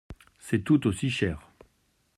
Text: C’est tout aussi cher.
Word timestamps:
C’est 0.39 0.63
tout 0.63 0.87
aussi 0.87 1.11
cher. 1.11 1.47